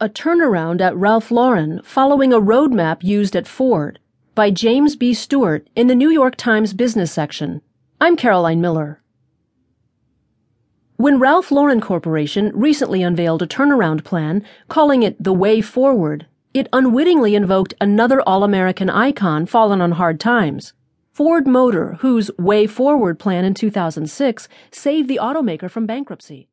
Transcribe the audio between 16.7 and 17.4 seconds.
unwittingly